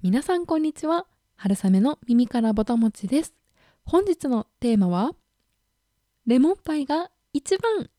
[0.00, 1.06] 皆さんこんにちは。
[1.34, 3.34] 春雨の耳からぼたもちです。
[3.84, 5.10] 本日のテーマは
[6.24, 7.90] レモンパイが一番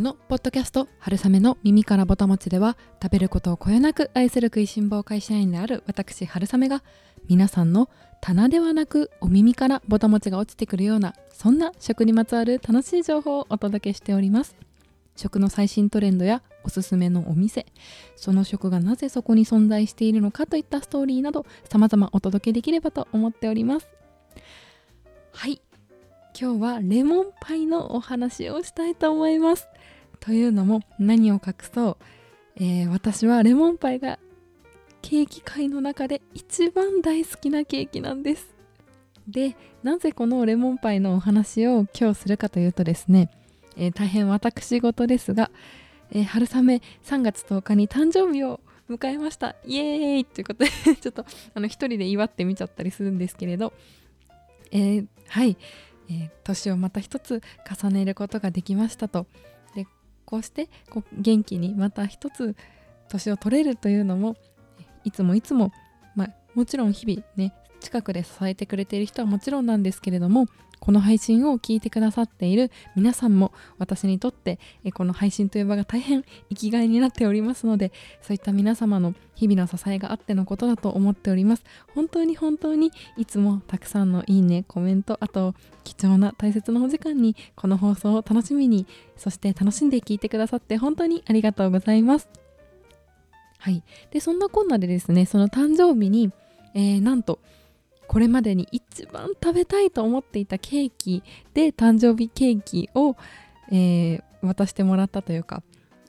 [0.00, 6.82] このポッドキャスト「春雨の耳からぼたもち」では食べることをこよなく愛する食いしん坊会社員である私春雨が
[7.28, 7.90] 皆さんの
[8.22, 14.56] 棚ではなくお耳からぼたもちが落ちてくるようなそんな食にまつわる楽しい情報をお届けしております。
[15.16, 17.66] 食の最新トレンドやおすすめのお店
[18.16, 23.88] その食がなぜそこに存在しているのかといったストーリーなど様々お届けできればと思っております。
[25.34, 25.60] はい。
[26.40, 29.68] 今日はレモンパイのお話をしたいと思います。
[30.20, 31.96] というのも何を隠そう、
[32.56, 34.18] えー、私はレモンパイが
[35.02, 38.54] ケーキ界の中で一番大好きなケーキなんです。
[39.26, 43.30] でなぜこのレモンパイのお話を今日するかというとですね、
[43.76, 45.50] えー、大変私事ですが、
[46.10, 49.54] えー、春雨3月10日に誕生日を迎えました。
[49.64, 53.72] イエーイということで ちょっとあの一人で祝ってみちゃったりするんですけれど、
[54.72, 55.56] えー、はい、
[56.10, 57.40] えー、年をまた一つ
[57.82, 59.26] 重ねることができましたと。
[60.30, 62.54] こうしてこう元気にまた一つ
[63.08, 64.36] 年を取れるというのも
[65.02, 65.72] いつもいつも、
[66.14, 70.46] まあ、もちろん日々ね近くで支えてくれている人はもちろんなんですけれども
[70.80, 74.58] この配信を聞いてくださっている皆さんも私にとって
[74.94, 77.92] この配信という場が大変生きがいになっておりますので
[78.22, 81.64] そういった皆様の日々の支えがあってのことだと思っております。
[81.94, 85.54] 本当に本当にいつもたくさんのいいねコメントあと
[85.84, 88.86] 貴重な大切なお時間にこの放送を楽しみに
[89.16, 92.28] そして楽しんで聞いてくださって本当にありがとうございます。
[93.58, 93.82] はい。
[94.10, 96.32] でそんなこんなでですねその誕生日に、
[96.74, 97.38] えー、なんと
[98.10, 101.22] これまでに一番食べたいと思っていたケーキ
[101.54, 103.14] で誕生日ケーキを、
[103.70, 105.62] えー、渡してもらったというか、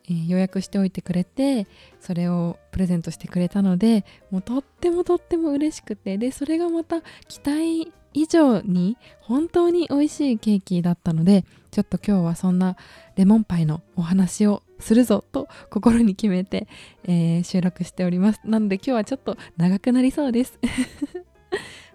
[0.06, 1.68] えー、予約しておいてくれて
[2.00, 12.78] それをプレゼントしてくれたのでもうとってもとっても嬉しくてでそれがまた期待以上に本当に美味しいケーキだったのでちょっと今日はそんな
[13.16, 16.68] レモンパイのお話をするぞと心に決めて、
[17.04, 18.42] えー、収録しております。
[18.44, 20.58] なので今日はちょっと長くなりそうです。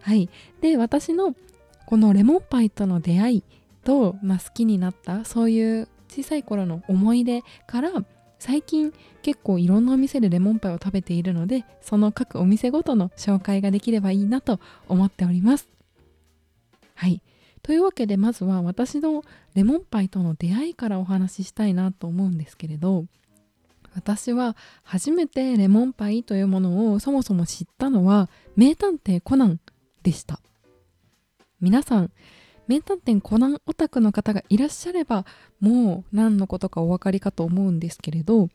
[0.06, 0.31] はい。
[0.61, 1.34] で私の
[1.84, 3.43] このレモンパイとの出会い
[3.83, 7.91] と、まあ、好きになったそういう小さい頃の思い出から
[8.39, 15.69] 最近結構いろんなお店でレモンパイを食べているのでその各お店ごとの紹介ができればいいなと思っております。
[16.94, 17.21] はい。
[17.65, 19.25] というわけでまずは私の
[19.56, 23.06] レモンパイとの出会いからお話ししたいなと思うんですけれど
[23.97, 29.59] 私は初めてレモンパイというものをそもそも知ったのは名探偵コナン
[30.06, 30.39] でした。
[31.61, 32.12] 皆さん
[32.69, 35.25] 名探偵コナンオタクの方がいらっしゃれば
[35.59, 38.49] もう何のことかお分かりかと思うんですけれど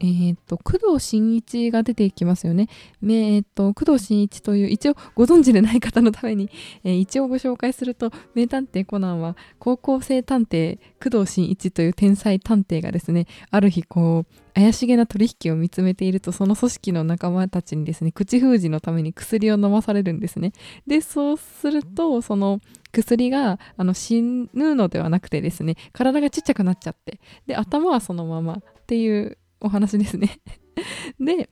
[0.00, 2.68] えー、っと工藤新一が出てきますよね。
[3.02, 6.50] えー、っと工藤新一という一応ご存知でない方のために、
[6.84, 20.52] えー、一応ご紹介すると名探偵コナンは高校生探偵工藤新一という天才探偵がですねある日こう怪しげな取引を見つめているとその組織の仲間たちにですね口封じのために薬を飲まされるんですね。
[20.86, 22.60] でそうするとその
[22.92, 30.38] 薬があの死ぬのではなくてですね体がちっちゃくなっちゃってで頭はそのままっていうお話ですね
[31.18, 31.48] で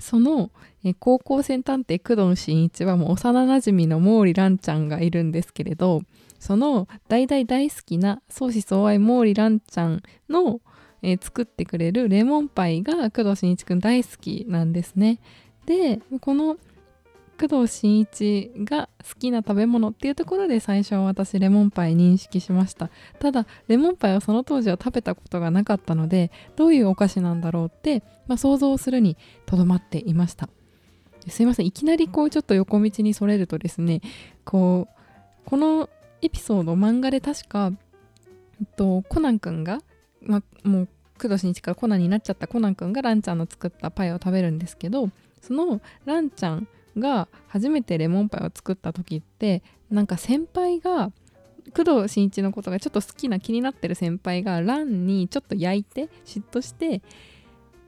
[0.00, 0.50] その
[0.84, 6.02] え高校生探偵工藤新一はもう幼なじみの毛利蘭ちゃんがいるんですけれど
[6.38, 10.60] その大大大好きな相思相愛毛利蘭ちゃんの、
[11.02, 15.18] えー、作ってくれるレモンパイが工藤新一くん大好きなんですね。
[15.66, 16.56] でこの
[17.38, 22.90] 工藤新一が好きな食べ物っていうところで最初は私レモンパイ認識しました。
[23.20, 29.16] ただレモンパイはその当時は食べたことがなかったのでどういうお菓子なんだろうって、まあ、想像するに
[29.46, 30.48] とどまっていました。
[31.28, 31.66] すいません。
[31.66, 34.00] いきなりこうちょっと横道にそれるとですね
[34.44, 35.88] こうこの
[36.22, 37.70] エピソード漫画で確か、
[38.60, 39.80] えっと、コナン君が、
[40.20, 40.88] まあ、もう
[41.20, 45.10] 工藤新一からコナンになっちゃったコナン君がランちゃんの作ったパイを食べるんですけど
[45.40, 51.12] そのランちゃんが初めてレモンパイを作った時ってなんか先輩が
[51.74, 57.02] 工藤新一のことがちょっと好きな気になってる先輩がランにちょっと焼いて嫉妬して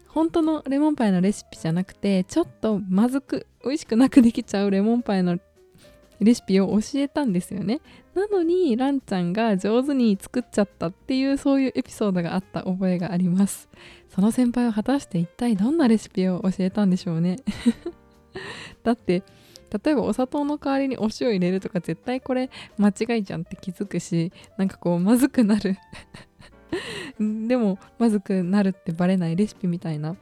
[0.08, 5.38] 本当のレモンパイのレシピじゃなくてちょっとまずく美味しくなくできちゃうレモンパイの
[6.20, 7.80] レシピを教えたんですよね。
[8.14, 13.68] なのにランちゃんが上手に作っちゃったっていうそういうエピソードがあった覚えがあります。
[14.08, 17.36] その先輩は果たして一体どんなレシピを教えたんでしょうね。
[18.82, 19.22] だって
[19.84, 25.76] 例えばお砂糖の代わりにお塩入れるとか絶対これ間違いじゃんって気づくしなんかこうまずくなる
[27.48, 30.16] でもまずくなるってバレないレシピみたいな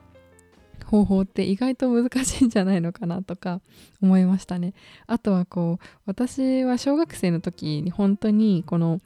[0.84, 3.60] 方法って意外と難しいんじゃないのかなとか
[4.02, 4.72] 思いましたね。
[5.06, 9.00] あとはこう私は小学生の時に本当にこの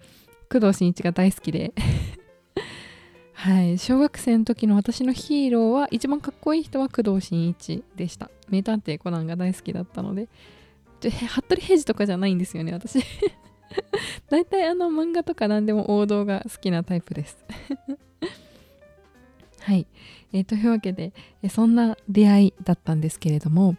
[0.50, 1.72] 工藤新一が大好きで
[3.32, 10.28] はい小学生の時の私のヒーローは一番かっこいい人は工藤新一でした名探偵コナンが大好きだったので
[11.00, 13.00] 服部平次とかじゃないんですよね私。
[14.28, 17.38] 大体あの漫画とか何でも王道が好きなタイプです。
[19.60, 19.86] はい、
[20.32, 21.12] えー、というわけで、
[21.42, 23.76] えそんな出会いだったんですけれども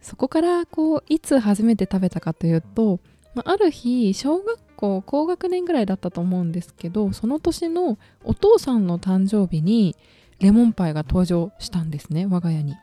[0.00, 3.00] そこからこういつ初めて食べたかというと、
[3.34, 9.96] まあ、ある日小学校高学年ぐらいだったと思うんですけどその年のお父さんの誕生日に
[10.38, 12.76] レモンパイが登場したんですね我が家に。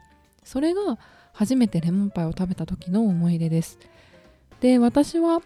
[0.44, 1.00] それが
[1.34, 3.80] 初めてレモンパイを食べた時の思い出です。
[4.62, 5.42] で私は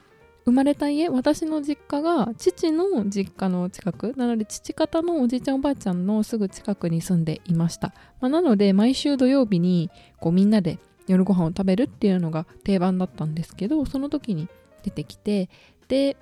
[0.46, 9.90] 生まれた家私の実家が父の実家の近くなので父方のおじいちゃんおばあちゃんのすぐ近くに住んでいました、まあ、なので毎週土曜日に
[10.22, 14.48] こうみんなで夜ご飯を食べるっていうのが定番だったんですけどその時に
[14.84, 15.50] 出てきて
[15.90, 16.16] で、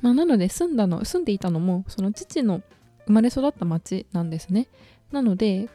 [0.00, 2.62] まあ、なので住んだの住んでいたのもその父の
[3.06, 4.66] 生まれ育った町なんですね。
[5.12, 5.68] なので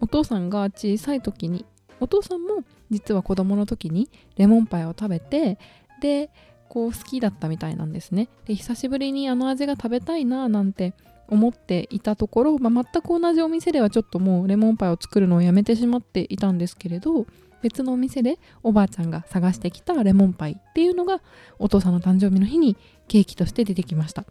[0.00, 1.66] お父さんが小さい時に
[2.02, 5.58] お父さんも実は子供の時にレモンパイを食べて
[6.00, 6.30] で
[6.68, 8.28] こう好きだったみたいなんですね。
[8.46, 10.94] で久しぶりにあの味が食べたいななんて
[11.28, 17.26] 思っていたところ、まあ、全く同じお店ではちょっともうレモンパイを作るのをやめてしまっていたんですけれど
[17.62, 21.20] 別のお店でおばあちゃんが探してきたレモンパイっていうのが
[21.58, 22.76] お父さんの誕生日の日に
[23.06, 24.24] ケーキとして出てきました。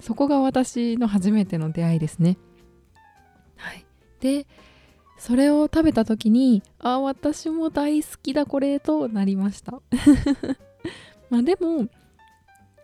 [0.00, 2.38] そこが私の初めての出会いですね。
[3.56, 3.84] はい。
[4.20, 4.46] で
[5.18, 9.80] それを食べた時にあ私も大好きだこれとなりました。
[11.28, 11.88] まあでも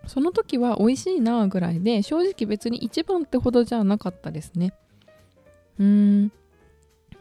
[0.07, 4.75] その時は美味しいなぐらいで正直別に一番ってほどじゃなかったですね。
[5.79, 5.87] うー
[6.25, 6.33] ん。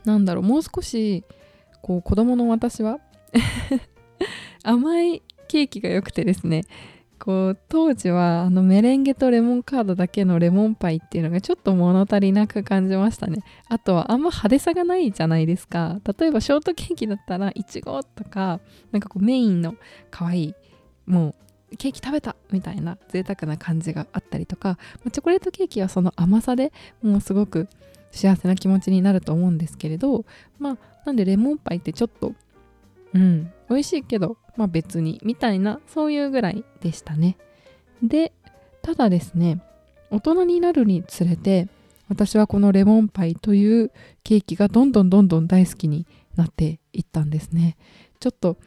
[0.04, 1.24] なんだろうもう少し
[1.82, 3.00] こう子供の私は
[4.64, 6.64] 甘いケーキが良くてですね。
[7.24, 13.38] こう当時はあのメレンゲとレモンカードだけのレモンパイっていうのがちょっと物足りなく感じましたね。
[13.70, 16.02] あとはあんま派手さがないじゃないですか。
[16.20, 18.60] 例えばショートケーキだったらいちごとか
[18.92, 19.76] なんかこうメインの
[20.12, 20.56] 可愛い
[21.06, 21.34] も
[21.72, 24.78] うケーキ食べたみたいな贅沢な感じがあったりとか
[25.10, 27.70] チョコレートケーキはその甘さでもうすごく
[28.12, 30.26] 幸せな気持ちになると思うんですけれど
[30.60, 32.34] まあなんでレモンパイってちょっと
[33.14, 33.52] うん。
[33.70, 37.38] 美味しいけどまあ別にみたいなそういうぐらいでしたね。
[38.02, 38.34] で
[38.82, 39.62] ただですね
[40.12, 41.68] 大人になるにつれて
[42.10, 43.92] 私はこのレモンパイという
[44.24, 46.06] ケーキがどんどんどんどん大好きに
[46.36, 47.78] なっていったんですね。
[48.20, 48.58] ちょっと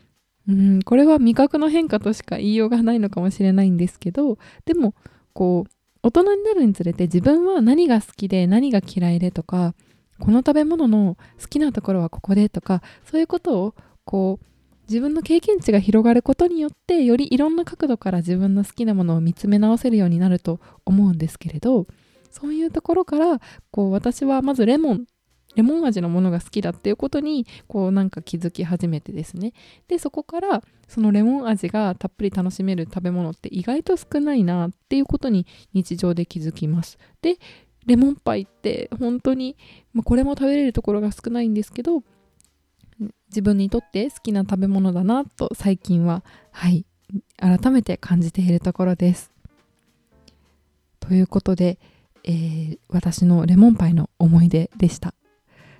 [0.48, 4.94] うんこれは味覚の変化としか言いようがないのかもしれないんですけどでも
[5.32, 5.70] こう
[6.02, 9.74] 大人になるにつれて自分は何が好きで何が嫌いでとか
[10.20, 13.74] この食べ物の好きなところはここでとかそういうことを
[14.06, 14.46] こう
[14.88, 21.86] 自分の経験値が広がることによってよりいろんな角度から自分の好きなものを見つめ直せるようになると思うんですけれど
[22.30, 25.06] そういうところからこう私はまずレモン
[25.56, 29.54] レモン味のものが好きだっていうことにこうなんか気づき始めてですね。
[29.88, 36.98] でそこからそのレモン味がたっぷり楽しめる食べ物って意外と少ないなっていうことに日常で気づきます。
[37.22, 37.38] で
[37.86, 39.56] レモンパイって本当に、
[39.94, 42.02] まあ、これも食べれるところが少ないんですけど
[43.28, 46.86] 自分にとって好きな食べ物だなと最近ははい
[47.36, 49.30] 改めて感じているところです。
[51.00, 51.78] ということで、
[52.24, 55.14] えー、私のレモンパイの思い出でした。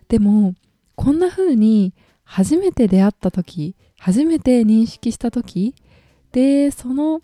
[0.09, 0.55] でも
[0.95, 1.95] こんな風に
[2.25, 5.75] 初めて出会った時初めて認識した時
[6.33, 7.23] でその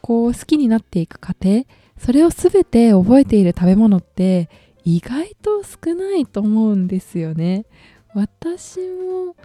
[0.00, 1.64] こう好きになっていく過程
[1.98, 4.48] それを全て覚えている食べ物って
[4.84, 7.64] 意外と少ないと思うんですよね。
[8.14, 9.36] 私も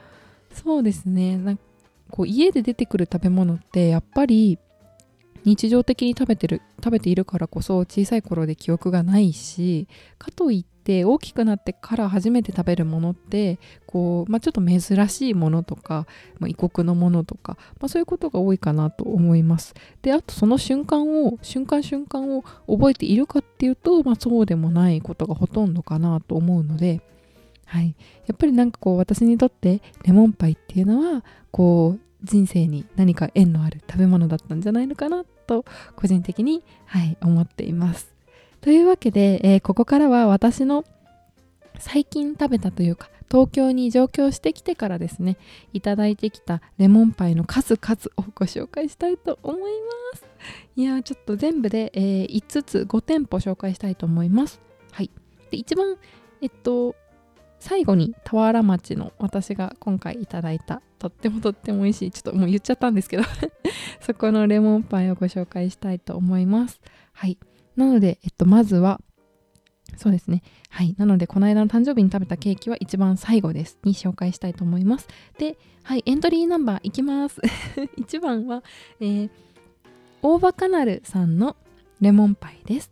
[0.54, 1.38] そうですね。
[1.38, 1.64] なんか
[2.10, 4.58] こう家で出てくる食べ物ってやっぱり
[5.46, 16.08] 日常的に食べてる食べているからこそ小さい頃で記憶がないしかといって大きくなってから初めて食べるものってこう、まあ、ちょっと珍しいものとか、
[16.40, 19.76] まあ、異国のものとか、まあ、そういうことが多いかなと思います。
[20.02, 27.02] であとその瞬間を瞬間瞬間を覚えているかっていうと、ま、そうでもないことがほとんどかなと思うので
[27.70, 27.96] はい、
[28.26, 35.64] やっぱりなんかこう私にとってレモンパイっていうのはこう人生に何か縁のある食べ物だったんじゃないのかなと
[35.96, 38.12] 個人的に、はい、思っています。
[38.62, 40.84] というわけで、えー、ここからは私の
[41.78, 45.38] 最近食べたというか東京に上京してきてからですね
[45.72, 50.26] いただいてきたレモンパイの数々をご紹介したいと思います。
[50.76, 54.60] いやちょっと全部で、えー、5つ5店舗紹介したいと思います。
[54.92, 55.12] はい。
[55.52, 55.98] で一番
[56.42, 56.96] えっと
[57.60, 63.24] 最後に俵原町の私が今回いただいたとってもとっても美味しいちょっともう言っちゃったんですけど
[64.02, 66.80] そこのレモンパイをご紹介したいと思います
[67.14, 67.38] はい
[67.76, 69.00] なので、えっと、まずは
[69.98, 70.44] そうですね。
[70.70, 70.96] はい。
[70.98, 73.78] なので、この間の誕生日に食べたケーキは一番最後です。
[73.84, 75.08] に紹介したいと思います。
[75.38, 76.04] で、はい。
[76.06, 77.42] エントリーナンバーいきます。
[77.98, 78.64] 1番は、
[79.00, 79.30] えー、
[80.22, 81.58] 大場カナルさんの
[82.00, 82.92] レモンパイです。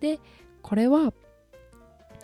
[0.00, 0.20] で、
[0.62, 1.12] これは、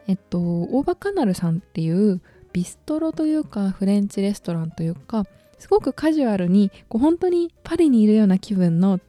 [0.06, 2.20] えっと、大場カナルさんっていう
[2.52, 5.24] ビストロというかフレンチレストランというか
[5.58, 9.00] すごくカジュアルにこう本当にパリにいるような気分の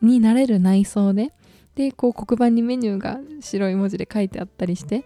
[0.00, 1.32] になれる内装で
[1.74, 5.04] でこう黒板にメニューが白い文字で書いてあったりして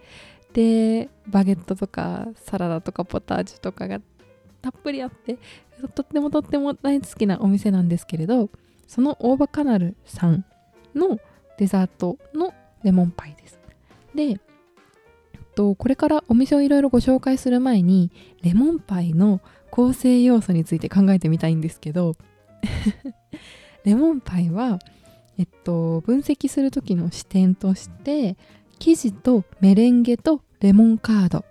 [0.52, 4.00] でバゲットとかサラダとかポタージュとかが
[4.62, 5.38] たっぷりあって
[5.94, 8.50] とってもとっても大好きなお店なんですけれど
[8.86, 10.44] そのオーバカナルさん
[10.94, 11.18] の
[11.58, 13.58] デザートのレモンパイです。
[14.14, 14.40] で、
[15.54, 18.10] と、これからお店をいろいろご紹介する前に
[18.42, 22.14] レモンパイの構成要素について考えてみたいんですけど
[23.84, 24.78] レモンパイは
[25.38, 28.36] えっと、分析する時の視点として
[28.78, 31.44] 生地とメレンゲとレモンカード。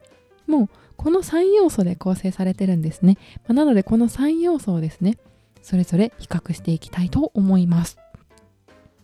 [0.48, 3.17] もうこの3要素で構成されてるんですね、
[3.48, 5.17] まあ、なのでこの3要素をですね
[5.62, 7.98] それぞれ比較していきたいと思います、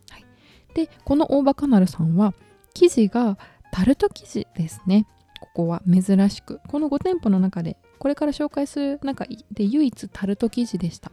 [0.10, 0.26] はい、
[0.74, 2.34] でこの大場カナルさんは
[2.74, 3.38] 生地が
[3.72, 5.06] タルト生地ですね。
[5.40, 6.60] ここは珍しく。
[6.68, 11.12] この5店舗の中でこれから紹介する中で唯一タルト生地でした。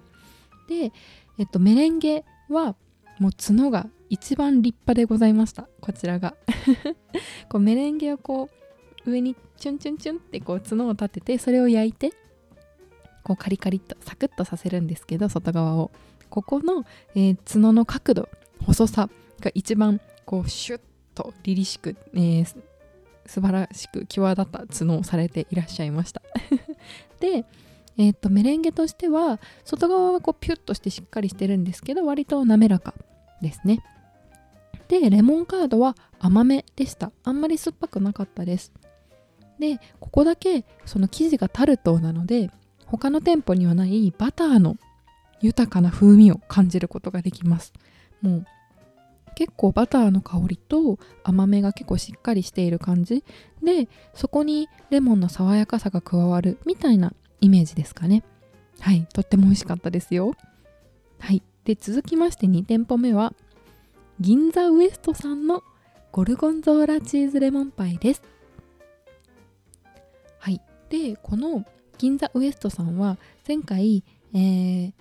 [0.68, 0.92] で、
[1.38, 2.76] えっと、メレンゲは
[3.18, 5.68] もう角が一番立派でございました。
[5.80, 6.34] こちらが。
[7.48, 8.48] こうメレンゲをこ
[9.04, 12.12] う上にチュンチュンチュンってこう角を立ててそれを焼いて
[13.22, 15.90] こうカリカリっとサクッとさせるんですけど外側を。
[16.28, 16.84] ここの、
[17.14, 18.28] えー、角の角度
[18.64, 19.08] 細さ
[19.40, 20.80] が一番こうシュッ
[21.16, 22.44] と凛々しく、えー、
[23.26, 26.22] 素晴らしく際立った角をされていらっしゃいました。
[27.18, 27.44] で
[27.98, 32.94] えー、とメレンゲとしては外側はこうピュッとしてしっかりしてるんですけど割と滑らか
[33.40, 33.82] ですね。
[34.88, 37.10] でレモンカードは甘めでした。
[37.24, 38.72] あんまり酸っぱくなかったです。
[39.58, 42.50] でここだけその生地がタルトなので
[42.84, 44.76] 他の店舗にはないバターの
[45.40, 47.72] 豊かな風味を感じることができます。
[48.20, 48.46] もう
[49.36, 53.22] 結構バターの香りと甘めが結構しっかりしている感じ
[53.62, 57.12] でそこにレモンの爽やかさが加わるみたいな
[57.42, 58.24] イメージですかね。
[58.80, 60.32] はいとっても美味しかったですよ。
[61.18, 63.34] はいで続きまして2店舗目は
[64.20, 65.62] 銀座ウエストさんの
[66.12, 68.22] ゴルゴンゾーラチーズレモンパイです。
[70.38, 71.66] はいでこの
[71.98, 74.02] 銀座ウエストさんは前回、
[74.32, 74.92] えー、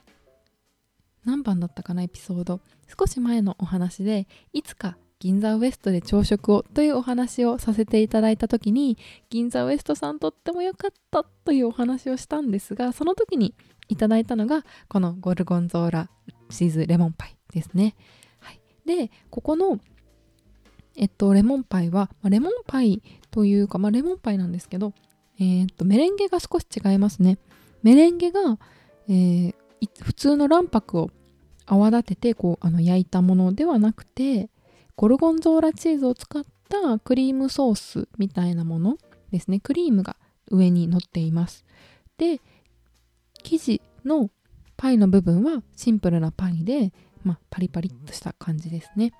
[1.25, 2.61] 何番だったかなエピソード
[2.97, 8.97] 少し前のお話でいつか銀座ウエストで朝食をというお話をさせていただいた時に
[9.29, 13.55] 銀座ウエストさんとっても良かったというお話をしたんですがその時に
[13.87, 16.09] いただいたのがこのゴルゴンゾーラ
[16.49, 17.95] チーズレモンパイですね。
[18.39, 19.79] はい、でここの
[20.95, 23.01] えっとレモンパイは、ま、レモンパイ
[23.31, 24.93] というか、まあ、レモンパイなんですけど、
[25.39, 27.37] えー、っとメレンゲが少し違いますね。
[27.83, 28.57] メレンゲが、
[29.07, 29.55] えー、
[30.01, 31.11] 普通の卵白を
[31.65, 34.49] 泡立ててこうあの焼いたものではなくて
[34.95, 38.97] ゴルゴンゾーラチーズを使ったクリームソースみたいなもの
[39.31, 39.59] ですね。
[39.59, 40.15] クリームが
[40.49, 41.65] 上に乗っています。
[42.17, 42.39] で
[43.43, 44.29] 生地の
[44.77, 49.13] パイの部分はシンプルなパイで、まあ、パリパリっとした感じですね。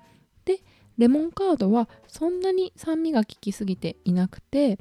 [0.44, 0.60] で
[0.98, 4.78] レモンカードはそんなに酸味が効きすぎていなくて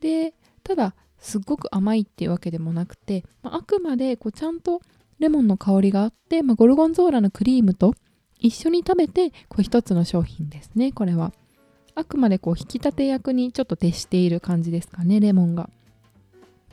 [0.00, 4.82] でただすっごく甘いっていうわけでもなくて、まあ、あくまでこうちゃんと
[5.18, 7.94] レモンの香りがあって、まあ、ゴルゴンゾーラのクリームと
[8.38, 10.92] 一緒に食べてこう一つの商品ですね。
[10.92, 11.32] これは。
[11.94, 15.70] あくまでこう引き立て役にちょっと徹している感じですかねレモンが。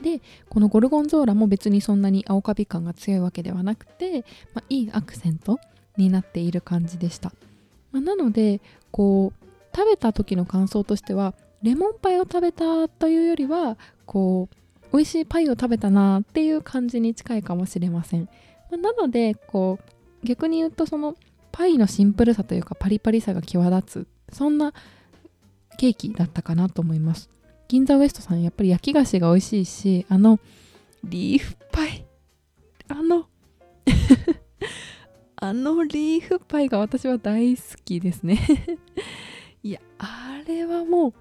[0.02, 5.60] でこのゴルゴンゾーラも別にそんなに青カビ感が強いわけではなくて、まあ、いいアクセント
[5.96, 7.32] になっている感じでした、
[7.92, 14.56] まあ、なのでこう食べた時の感想としてはレモンパイを食べたというよりはこう
[14.92, 18.28] 美味しいパイを食べたなっていう感じに近いかもしれません、
[18.70, 19.78] ま、なのでこ
[20.22, 21.16] う逆に言うとその
[21.50, 24.72] パイのシンプルさというかパリパリさが際立つそんな
[25.78, 27.28] ケーキだったかなと思います。
[27.68, 30.38] 銀座ウエストさんやっぱり焼き菓子が美味しいしあの
[31.04, 32.04] リーフパイ
[32.88, 33.26] あの
[35.36, 38.38] あのリーフパイが私は大好きですね。
[39.64, 41.14] いやあれはもう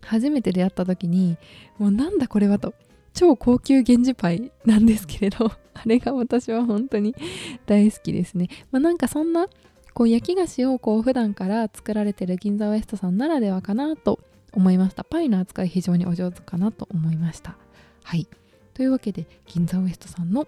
[0.00, 1.36] 初めて出会った時に
[1.78, 2.74] もうなんだこれはと。
[3.16, 7.16] 超高級源氏パイなんですけれど あれが私は本当に
[7.64, 9.48] 大好きですね、まあ、なんかそんな
[9.94, 14.20] こう焼き菓子をこう普段から作られてる銀座ウエストさんならではかなと
[14.52, 15.04] 思いました。
[15.04, 17.56] パイの扱い非常にお上手かなと思いました。
[18.04, 18.28] はい。
[18.74, 20.46] というわけで銀座ウエストさんの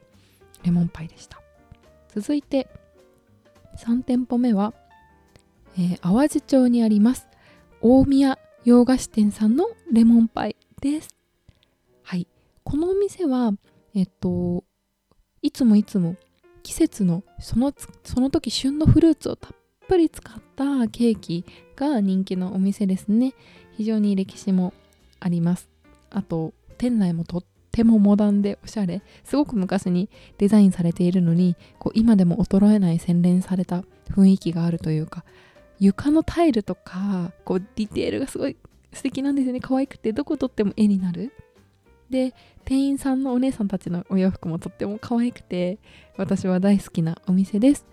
[0.63, 1.41] レモンパイでした。
[2.09, 2.69] 続いて
[3.79, 4.75] 3店舗目は、
[5.79, 7.29] えー、淡路町にあります
[7.81, 11.18] 大宮洋菓子店さんのレモンパイです。
[12.69, 13.53] このお店は
[13.95, 14.63] えっと
[15.41, 16.17] いつもいつも
[16.63, 17.73] 季節のその
[18.05, 19.53] その時旬のフルーツをたっ
[19.89, 21.47] ぷり使ったケーキ
[21.77, 23.33] が人気のお店ですね。
[23.79, 24.75] 非常に歴史も
[25.19, 25.71] あります。
[26.11, 29.01] あと店内もとってもモダンでおしゃれ。
[29.25, 35.25] すごく昔にデザインされているのにこう今でも衰えない洗練された雰囲気があるというか
[35.79, 38.59] 床のタイルとかこうディテールがすごい
[38.93, 39.61] 素敵なんですよね。
[39.61, 41.33] 可愛くてどこ撮っても絵になる。
[42.11, 42.35] で
[42.65, 45.79] 店員さんのお姉さんたちのお洋服もとっても可愛くて
[46.17, 47.87] 私は大好きなお店です。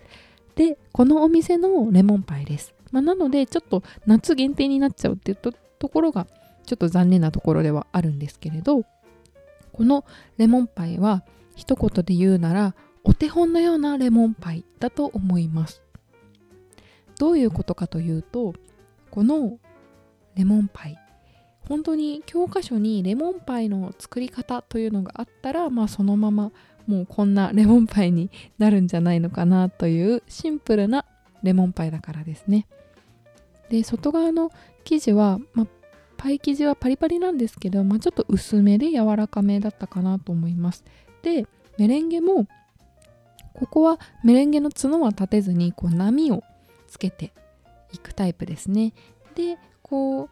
[0.54, 5.52] でこのお店のレモンパイです、まあ、なのでちょっと夏限定になっちゃうっていうと
[5.88, 6.26] ころが
[6.64, 8.84] ちょっと残念なところではあるんですけれど
[9.72, 10.06] この
[10.38, 15.82] レモンパイは一言で言うならお手本のようなレモンパイだと思います。
[17.18, 18.54] どういうことかというと
[19.10, 19.58] この
[20.34, 20.98] レモンパイ
[21.68, 26.52] 本当に教科書にレモンパイの作り方というのがあったらまあそのまま
[26.86, 31.04] もうこんなレモンパイになるんじゃないのかなというシンプルな
[31.42, 32.66] レモンパイだからですね。
[33.68, 34.52] で外側の
[34.84, 35.66] 生地は、まあ、
[36.16, 40.84] パイ生地はパリパリなんですけど、まあ、ちょっと薄めで柔らかめだったかなと思います。
[41.22, 41.46] で
[41.78, 42.46] メレンゲも
[43.54, 46.44] ここはメレンゲの角は立てずにこう波を
[46.86, 47.32] つけて
[47.92, 48.92] いくタイプですね。
[49.34, 50.30] でこう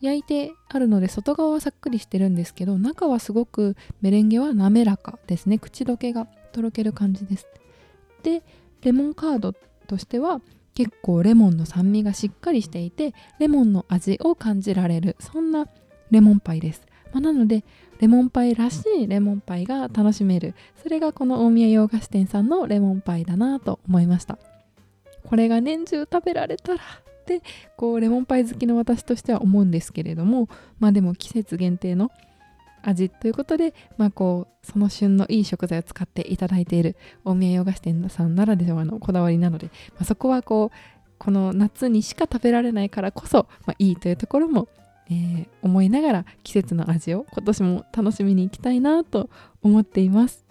[0.00, 5.58] 焼いてあるので外側はさっくりしてるんですけど中はすごくメレンゲは滑らかですね。
[5.58, 7.46] 口どけがとろける感じです。
[8.22, 8.42] で
[8.82, 9.54] レモンカード
[9.86, 10.40] としては
[10.74, 15.16] 結構レモンの酸味がしっかりしていてレモンの味を感じられる。
[15.20, 15.66] そんな
[16.10, 17.64] レモンパイです、まあ、なので
[18.00, 20.54] レモンパイらしいレモンパイが楽しめる。
[20.82, 24.38] それがこの大宮洋菓子店さんのレモンパイだなと思いました。
[25.24, 26.80] これが年中食べられたら
[27.38, 27.42] って
[27.76, 30.48] こうレモンパイ好きの私としては思うんですけれども
[30.80, 32.10] まあでも季節限定の
[32.82, 40.76] 味ということで、まあ、こうその旬のいい食材を使っていただいている大宮洋菓子店さんならではのこだわりなので、まあ、そこはこう
[41.18, 44.68] この夏にしか食べられないからこそ、まあ、いいというところも、
[45.10, 49.28] えー、思いながら季節の味を今年も楽しみに行きたいなと
[49.62, 50.46] 思っています。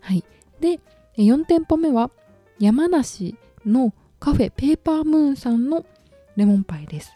[0.00, 0.24] はい、
[0.60, 0.80] で
[1.18, 2.10] 4店舗目は
[2.58, 5.86] 山梨のカフェペーパームーンさんの
[6.36, 7.12] レモンパイです。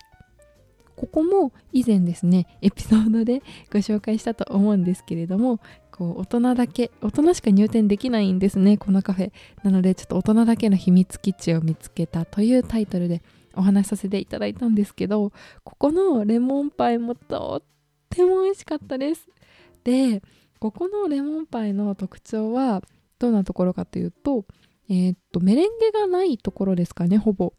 [0.96, 5.58] ここも以前ですねエピソードでご紹介したと思うんですけれども
[5.90, 9.32] こう大人だけ大人しか入店できないんですねこのカフェ。
[9.64, 13.22] なのでちょっと大人だけの秘密基地を見つけたというタイトルで
[13.54, 15.32] お話しさせていただいたんですけど
[15.64, 17.66] ここのレモンパイもとっ
[18.08, 19.26] ても美味しかったです。
[19.82, 20.22] で
[20.60, 22.80] ここのレモンパイの特徴は
[23.18, 24.44] どんなところかというと
[24.88, 27.52] えー、っとメレンゲがないところですかねほぼ。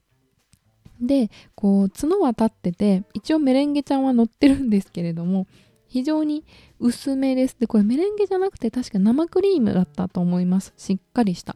[1.01, 5.47] でこう角は立ってて一応メレンゲちゃんは乗ってるんですけれども
[5.87, 6.43] 非常に
[6.79, 7.57] 薄めです。
[7.59, 10.73] でこれメレンゲじゃなくて確か生クリームだったと思います。
[10.77, 11.55] しっかりした。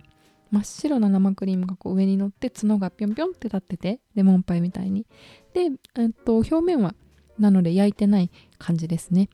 [0.52, 5.06] 真っ白な生クリームがこう上に乗って角がぴょんぴょんって立っててレモンパイみたいに。
[5.54, 6.94] で、えっと、表面は
[7.40, 9.30] なので焼いてない感じですね。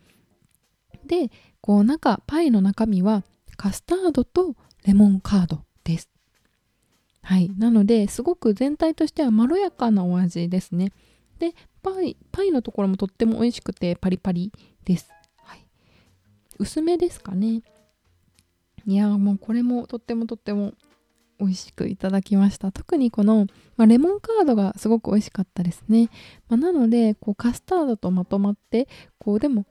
[1.05, 3.23] でこう中パイの中身は
[3.57, 6.12] カスタードとレモンカードです。
[7.23, 7.49] はい。
[7.57, 10.91] なのですごく全体としてはまろやかなお味ですね。
[11.39, 14.51] でパイパイのところもとっても美味しくてパリパリ
[14.85, 15.65] です、はい、
[16.59, 17.61] 薄めですかね。
[18.85, 20.73] いやもうこれもとってもとっても
[21.39, 22.71] 美味しくいただきました。
[22.71, 26.09] 特にこの、まあ、レモンカードがすごく美味しかったですね、
[26.47, 29.65] まあ、なのでこうカスタードとまとまってこうでも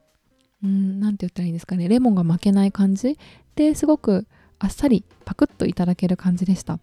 [0.61, 1.87] 何て言ったらいいんですかね。
[1.87, 3.17] レモンが負けない感じ
[3.55, 4.27] ですごく
[4.59, 6.79] あっさりパクッといただける感じでした。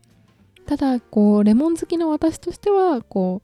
[0.66, 3.42] ただこうレモン好きの私としてはこ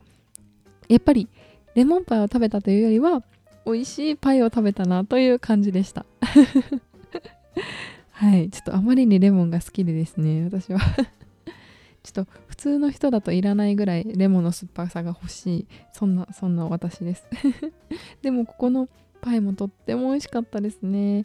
[0.89, 1.29] うやっぱり
[1.75, 3.23] レモンパイを食べたというよりは
[3.67, 6.07] 美味しいパイを食べたなという感じでした。
[8.13, 8.49] はい。
[8.49, 10.79] ちょっとあまりにレモンが好きでですね私は。
[12.03, 17.27] ちょっと普通の人だといらないぐらいレモンの酸っぱさが欲しいそんなそんな私です。
[18.23, 18.89] でもここの
[19.21, 21.25] パイもとっても美味しかったですね。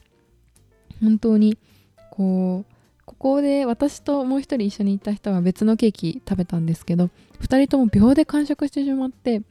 [1.00, 1.58] 本当に
[2.10, 2.71] こう
[3.06, 7.10] ここで私ともう一人一緒に行った人は別のケーキ食べたんですけど
[7.42, 9.42] 2人とも秒で完食してしまって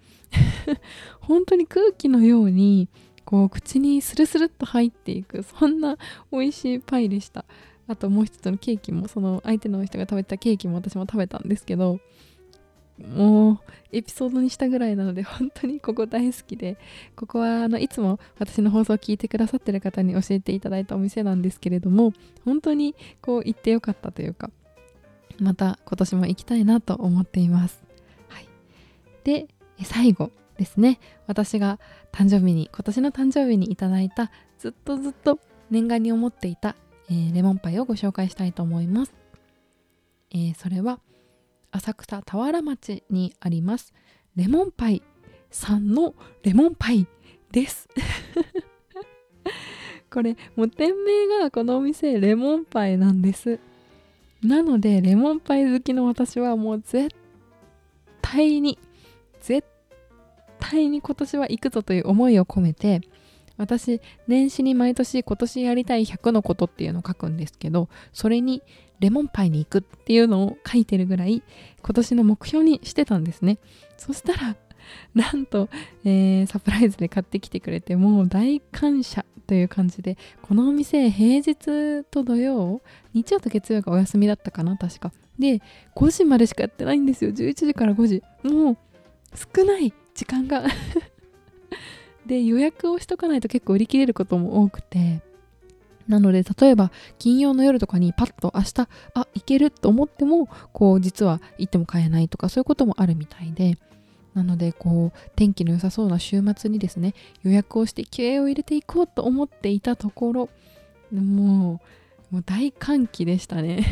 [1.21, 2.89] 本当に空気のように
[3.25, 5.97] こう口にスルスルっと入っていくそんな
[6.33, 7.45] 美味しいパイでした。
[7.87, 11.99] あともう一つのケーキもその相手の人が食べたケーキも私も食べたんですけど
[13.01, 13.59] もう
[13.93, 16.77] エピソードにしたぐらいなので本当にここ大好きで
[17.17, 22.13] ここはあのいつも私の放送を聞いてくださってる方に教えていただいたお店なんですけれども
[22.45, 24.51] 本当にこう行ってよかったというか
[25.41, 27.83] また今年も行きたいなと思っています、
[28.29, 28.49] はい、
[29.25, 29.49] で
[29.83, 31.01] 最後ですね。
[31.27, 31.79] 私が
[32.13, 35.39] 誕生日に今年の誕生日にいただいたずっとずっと
[35.71, 36.77] 念願に思っていた、
[37.09, 39.15] えー、レモンパイをご紹介したいと思います、
[40.33, 41.01] えー、それは
[41.73, 43.93] 浅草田原町にあります。
[44.37, 45.03] レモンパイ。
[45.51, 47.07] さんのレモンパイ
[47.51, 47.89] です。
[50.11, 53.59] これもう店名がこのお店レモンパイなんです。
[54.43, 57.15] なのでレモンパイ好きの私はもう絶
[58.23, 58.79] 対に
[59.41, 59.67] 絶
[60.59, 63.03] 対に今年は行くぞという思いを込めて
[63.59, 68.63] 私年始に毎年今年やりたい100のことっていうのを書くんですけどそれに
[69.01, 71.43] レモンパイに行くっていうのを書いてるぐらい
[71.83, 73.59] 今年の目標にしてたんですね。
[73.97, 74.57] そしたら
[75.15, 75.69] なんと、
[76.05, 82.83] えー、サプライズで買ってきてくれてもう大感謝という感じでこのお店平日と土曜
[83.13, 85.13] 日曜と月曜がお休みだったかな確か。
[85.39, 85.63] で
[85.97, 87.31] 5時までしかやってないんですよ。
[87.31, 88.23] 11時から5時。
[88.43, 88.77] もう
[89.35, 90.65] 少ない時間が。
[92.27, 95.23] で予約をしとかないと結構売り切れることも多くて。
[96.11, 103.79] なので例えば金曜の夜とかにパッと明日あ行けると思ってもこう実は行っても買えないとかそういうこともあるみたいで。
[104.33, 110.49] なのでこう天気の良さそうな週末にですね予約をして気合を入れていこうと思っていたところ
[111.13, 111.81] も
[112.31, 113.85] うもう大歓喜でしたね。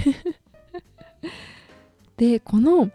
[2.16, 2.92] でこの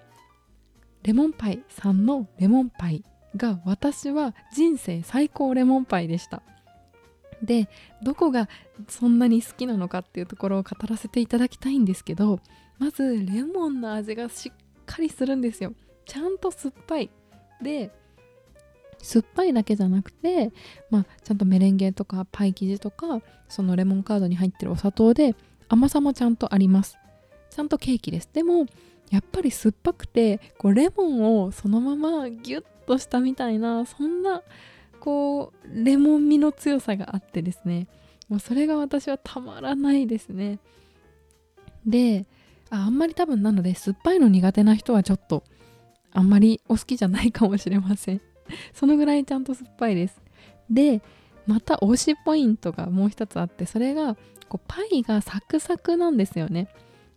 [1.03, 3.03] レモンパイさんのレモンパイ
[3.35, 6.41] が私は人生最高レモンパイでした。
[7.43, 7.69] で
[8.01, 8.49] どこが
[8.87, 12.39] そんなに好きなのかっていうところを語らせていただきたいんですけど
[12.79, 15.73] まずレモンの味がしっかりするんですよ。
[16.05, 17.09] ちゃんと酸っぱい。
[17.61, 17.91] で
[18.99, 20.51] 酸っぱいだけじゃなくて、
[20.89, 25.35] まあ、ちゃんとメレンゲとかパイ生地とかそのレモンカードに入ってるお砂糖で
[25.67, 26.97] 甘さもちゃんとあります。
[27.49, 28.29] ちゃんとケーキです。
[28.33, 28.65] でも
[29.11, 34.41] やっぱり酸っぱくてこうレモンをそのままギュッとしたみたいなそんな
[35.03, 37.87] こうレモン味の強さがあってですね。
[38.29, 40.59] もうそれが私はたまらないですね。
[41.85, 42.25] で
[42.69, 45.43] あんまり多分なので酸っぱいの苦手な人はちょっと
[46.13, 48.21] あんまりお好きじゃないかもしれません。
[48.73, 50.21] そのぐらいちゃんと酸っぱいです。
[50.69, 51.01] で
[51.47, 54.15] また推しポイントがもう一つあってそれが
[54.47, 56.69] こうパイがサクサクなんですよね。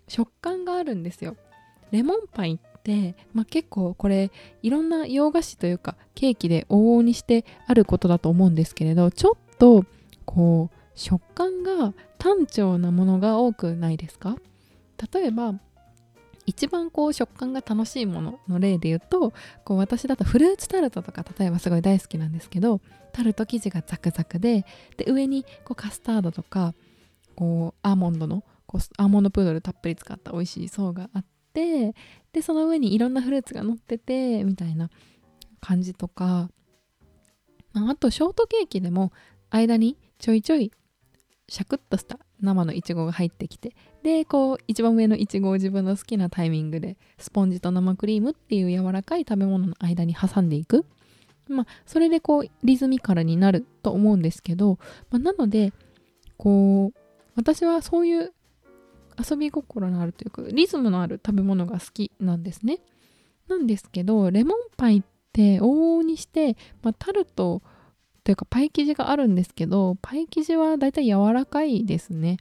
[0.08, 1.36] 食感があるんですよ。
[1.92, 4.30] レモンパイっ、でまあ、結構これ
[4.62, 9.84] いろんな洋菓子というかケーキで往々にしてあることだと思うんですけれどちょっと
[10.24, 14.36] こう食感が単調なものが多くないですか？
[15.12, 15.54] 例えば
[16.46, 19.32] 一番こう食感が楽しいものの例で言うと
[19.64, 22.80] こう私だとフルーツタルトとか例えばすごい大好きなんですけど
[23.12, 24.64] タルト生地がザクザクで
[24.96, 26.72] で上にこうカスタードとか
[27.34, 31.24] こうアーモンドのこうアーモンドプードルたっぷり使った美味しい層があっ
[31.56, 31.94] て
[32.34, 34.90] でその上にいろんなフルーツが乗っててみたいな
[35.60, 36.50] 感じとか、
[37.72, 39.10] まあ、あとショートケーキでも
[39.48, 40.70] 間にちょいちょい
[41.48, 50.84] シャクッとした生のいちごが入ってきてでこう一番上のいちごを自分の好きなタイミングでスポンジと生クリームっていう柔らかい食べ物の間に挟んでいく。
[51.48, 54.78] まあそれでこうリズミカルになると思うんですけど、
[55.10, 55.72] まあ、なので
[56.36, 56.98] こう
[57.36, 58.34] 私はそういう
[59.18, 62.80] 遊び心のあるというかリズムのある食べ物が好きなんですね。
[63.48, 65.02] なんですけどレモンパイっ
[65.32, 67.62] て往々にして、まあ、タルト
[68.24, 72.38] というかパイ生地があるんですけどパイ生地はだいたい柔らかいですね。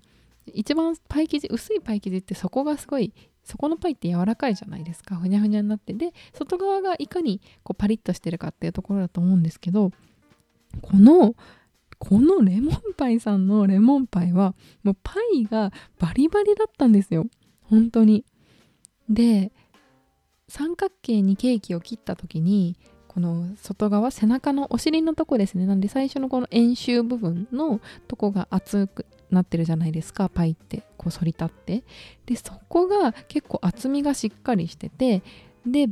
[0.47, 9.91] 一番パイ生地薄いパイ生地ってそこがすごいそこのパイって柔らかいじゃないですかふにゃふにゃになってで外側がいかにこうパリッとしてるかっていうところだと思うんですけど
[10.81, 11.35] この
[11.99, 14.53] このレモンパイさんのレモンパイは
[14.83, 17.25] もうパイがバリバリだったんですよ。
[17.63, 18.25] 本当に。
[19.09, 19.51] で
[20.47, 22.77] 三角形にケーキを切った時に
[23.07, 25.65] この外側背中のお尻のとこですね。
[25.65, 30.29] なんで最初のこの円周部分のとこが厚くなってるじゃないですか。
[30.29, 31.83] パイってこう反り立って。
[32.25, 35.23] でそこが結構厚みがしっかりしてて
[35.65, 35.87] で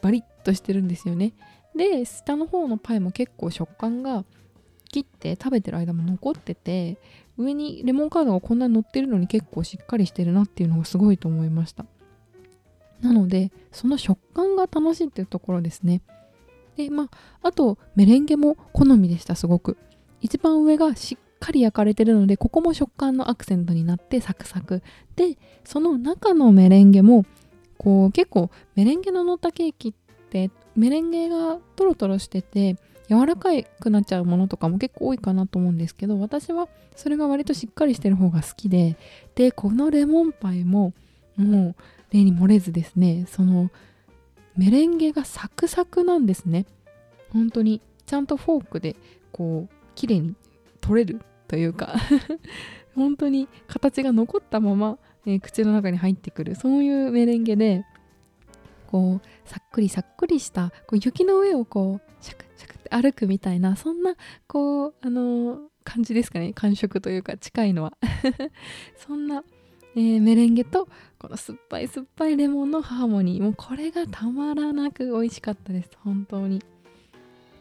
[0.00, 1.34] バリッとしてるんですよね。
[1.76, 4.24] で下の方のパイも結構食感が
[4.94, 6.98] 切って食べてる間も残ってて
[7.36, 11.84] 上にレモンカードがこんなに乗ってるのに結構しっかりしてるなっていうのがすごいと思いました。
[13.00, 16.00] なのでその食感が楽しいっていうところですね。
[16.76, 17.08] でま
[17.42, 19.76] ああとメレンゲも好みでしたすごく。
[20.20, 24.80] 一番上がしっかり焼かれてるのでここも食感のアクセントになってサクサク。
[25.16, 27.26] でその中のメレンゲも
[27.78, 29.92] こう結構メレンゲの乗ったケーキっ
[30.30, 32.76] てメレンゲがトロトロしてて
[33.08, 38.96] 柔らかくなっちゃうものとかも結構多いかなと思うんですけど私はそれが割としっかりしてる方が好きで
[39.34, 40.94] でこのレモンパイも
[41.36, 41.74] もう
[42.12, 43.70] 例に漏れずですねその
[44.56, 46.64] メレンゲがサクサクなんですね。
[47.32, 48.94] 本当にちゃんとフォークで
[49.32, 50.34] こう綺麗に
[50.80, 51.94] 取れるというか
[52.94, 57.84] 本当に形が残ったまま、えー、口の中に入ってくるそういうメレンゲで
[58.86, 62.44] こうさっくりさっくりしたこう雪の上をこうシャク
[62.94, 64.14] 歩くみたいなそんな
[64.46, 66.52] こうあの、感じですかね。
[66.52, 67.92] 感触というか近いのは。
[68.96, 69.44] そんな、
[69.96, 75.90] えー、メレンゲとこの酸っぱい酸っぱいレモンのハーモニーもうこれがたまらなく美味しかったです。
[76.02, 76.62] 本当に。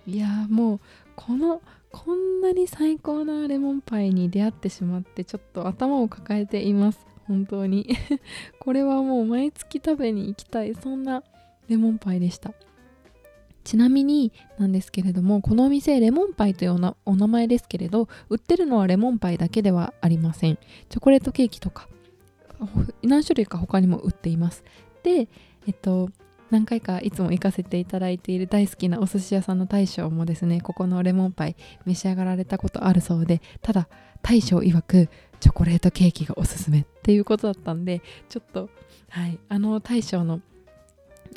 [0.06, 0.80] いやもう
[1.16, 7.06] このこんなに最高なレモンパイに出会ってしまってちょっと頭を抱えています。
[7.28, 7.88] 本当に。
[8.60, 11.24] これはもう毎月食べに行きたいそんな
[11.68, 12.54] レモンパイでした。
[13.64, 20.58] ちなみになんですけれどもこのお店レモンパイというお名前ですけれど売ってるのはレモンパイだけではありません。
[20.90, 21.88] チョコレートケーキとか
[23.02, 24.64] 何種類か他にも売っています。
[25.04, 25.28] で
[25.68, 26.10] えっと
[26.54, 33.88] 何回かいつも行かせていただいている大好きなお寿司屋さんの大将もですねここのレモンパイ召し上がられたことあるそうでただ
[34.22, 38.70] 大将曰くチョコレートケーキがおすすめっていうことだったんでちょっと
[39.10, 40.42] はいあの大将の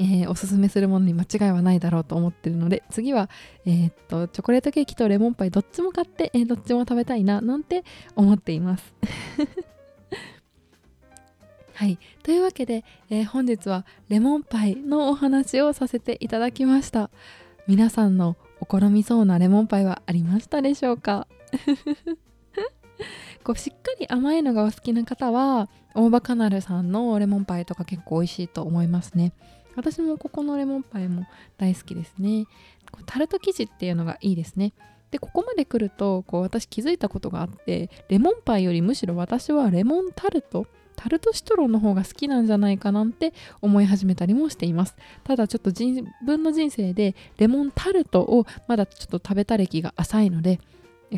[0.00, 3.28] えー、おすすめするものに間違いはないだろうと思ってるので次は、
[3.64, 8.94] えー、っとチョコレートケーキとレモンパイどっちも買って、えー、どっちも食べたいななんて思っています
[11.74, 11.98] はい。
[12.22, 17.10] というわけで、え、本日はレモンパイのお話をさせていただきました。
[17.66, 21.26] 皆さんのお好みそうなレモンパイはありましたでしょうか？
[23.44, 29.32] こうしっかり甘いのがお好きな方は大葉カナルさんのレモンパイとか結構美味しいと思いますね
[29.76, 31.26] 私もここのレモンパイも
[31.58, 32.46] 大好きですね。
[33.04, 34.72] タルト生地っていうのがいいですね。
[35.10, 44.96] でここまで来るとこう私気づいたことがあってレモンパイよりむしろ私はレモンタルトタルトシトロンの方が好きなんじゃないかなんて思い始めたりもしています。
[45.24, 50.58] ただちょっと自分の人生でレモンタルトをまだちょっと食べた歴が浅いので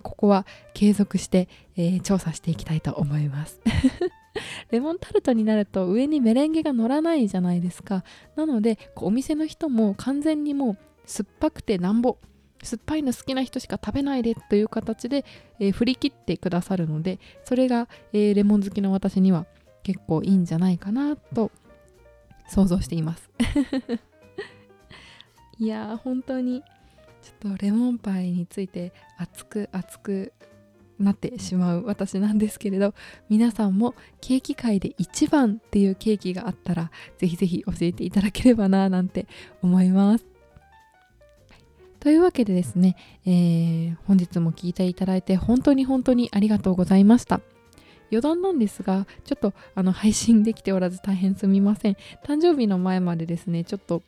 [0.03, 3.61] ここは継続して、えー、調査していきたいと思います。
[4.71, 8.05] レモンタルトになると上にメレンゲが乗らないじゃないですか。
[8.37, 12.19] なのでお店の人も完全にもう酸っぱくてなんぼ
[12.63, 15.25] 酸っぱいの好きな人しか食べないでという形で、
[15.61, 19.47] えー、振り切ってくださるのでそれが、えー、レモン好きの私には
[19.83, 21.51] 結構いいんじゃないかなと
[22.49, 23.31] 想像しています。
[25.59, 26.63] いやー本当に
[27.23, 30.33] ちょっとレモンパイについて熱く熱く
[30.99, 32.95] なってしまう私なんですけれど
[33.29, 39.27] 皆さんもケーキ界で一番っていうケーキがあったらぜひぜひ教えていただければななんて
[39.63, 40.27] 思います
[42.01, 47.41] というわけでですね、えー、本日も聞いていただいて本当に本当にありがとうございました。
[48.11, 54.03] 余談なんですがちょっとあの配信できておらず大変すみません誕生日の前までですねちょっと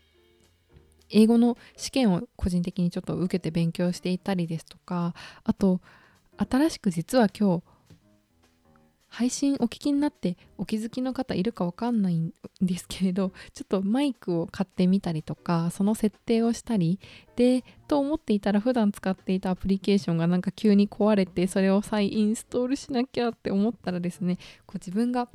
[1.10, 5.80] 英語の試験を個人的にちょっと受けて勉強していたりですとかあと
[6.48, 7.62] 新しく実は今日
[9.08, 17.00] 配信お聞きになってお気づきの方いるかわかんないんですけれど ちょっとマイクを買ってみたりとかその設定をしたり
[17.36, 25.28] でと思っていたら普段使っていたアプリケーションがなんか急に壊れてそれを再インストールしなきゃって思ったらですねこう自分が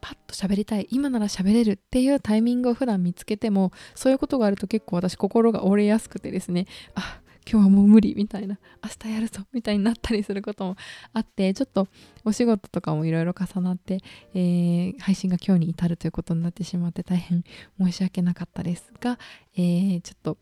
[0.00, 10.76] パッと喋りたい今なら喋れるっていうタイミングを普段見つけてもそういうことがあると結構私心が折れやすくてですねあ今日はもう無理みたいな明日やるぞみたいになったりすることも
[11.12, 11.88] あってちょっと
[12.24, 13.98] お仕事とかもいろいろ重なって、
[14.34, 17.44] えー、配信が今日に至るということになってしまって大変
[17.78, 19.18] 申し訳なかったですが、
[19.56, 20.38] えー、ちょっと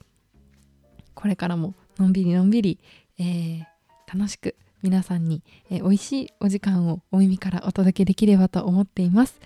[1.15, 2.79] これからものんびりのんびり、
[3.19, 3.65] えー、
[4.13, 9.41] 楽しく皆さんに、えー、美味しいお時間をお耳からお届けできればと思っています。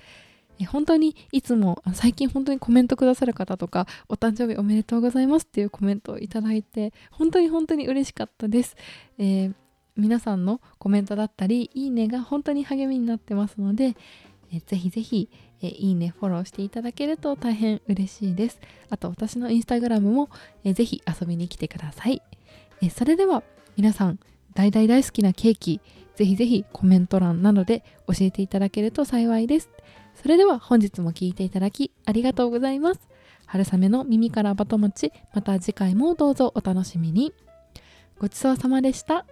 [0.64, 8.76] 本当にいつも最近本当にコメントくださる方とかお誕生日おめでとうございますっていうコメントをいただいて本当に本当に嬉しかったです、
[9.18, 9.54] えー、
[9.96, 13.96] 皆さんのコメントだったりいいねが本当に励みになってますので、
[14.52, 18.60] えー、ぜひぜひ、えー、いいねフォローしていただけると大変嬉しいです。
[18.90, 20.30] あと私のインスタグラムも、
[20.64, 22.22] えー、ぜひ遊びに来てください、
[22.82, 23.42] えー、それでは
[23.76, 24.18] 皆さん
[24.54, 25.80] 大大大好きなケーキ
[26.16, 29.70] ぜひぜひコメント欄などで教えていただけると幸いです。
[30.14, 33.00] それでは本日も聞いていただきありがとうございます。
[33.46, 35.12] 春雨の耳からバト持ち。
[35.34, 37.34] また次回もどうぞお楽しみに。
[38.18, 39.26] ごちそうさまでした。